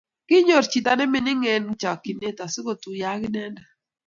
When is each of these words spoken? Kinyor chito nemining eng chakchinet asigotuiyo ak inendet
Kinyor 0.27 0.63
chito 0.71 0.91
nemining 0.97 1.41
eng 1.53 1.67
chakchinet 1.81 2.37
asigotuiyo 2.45 3.05
ak 3.13 3.21
inendet 3.27 3.67